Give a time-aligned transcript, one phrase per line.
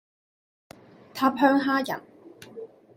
[1.13, 2.01] 塔香蝦仁